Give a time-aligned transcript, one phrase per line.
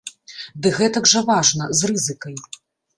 [0.63, 2.35] Ды гэтак жа важна, з рызыкай.